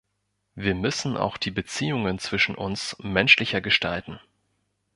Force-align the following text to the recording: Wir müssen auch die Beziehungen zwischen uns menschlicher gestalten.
Wir 0.55 0.73
müssen 0.73 1.15
auch 1.15 1.37
die 1.37 1.51
Beziehungen 1.51 2.17
zwischen 2.17 2.55
uns 2.55 2.95
menschlicher 3.03 3.61
gestalten. 3.61 4.19